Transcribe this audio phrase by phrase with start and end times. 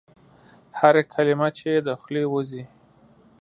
[0.79, 2.63] هره کلمه چي یې د خولې وزي؟